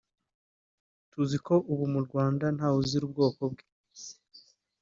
tuziko 1.11 1.53
ubu 1.71 1.85
mu 1.93 1.99
Rwanda 2.05 2.45
ntawe 2.55 2.77
uzira 2.83 3.03
ubwoko 3.05 3.41
bwe 3.51 3.65